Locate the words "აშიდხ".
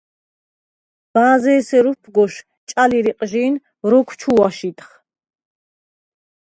4.47-4.89